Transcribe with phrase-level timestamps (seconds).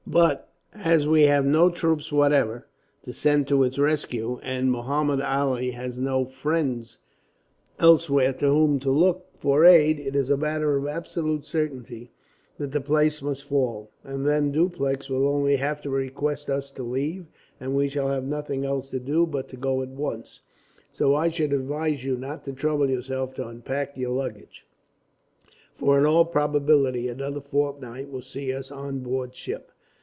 [0.07, 2.65] But as we have no troops whatever
[3.05, 6.97] to send to its rescue, and Muhammud Ali has no friends
[7.79, 12.11] elsewhere to whom to look for aid, it is a matter of absolute certainty
[12.57, 16.83] that the place must fall, and then Dupleix will only have to request us to
[16.83, 17.27] leave,
[17.57, 20.41] and we shall have nothing else to do but to go at once.
[20.91, 24.67] So I should advise you not to trouble yourself to unpack your luggage,
[25.73, 29.71] for in all probability another fortnight will see us on board ship.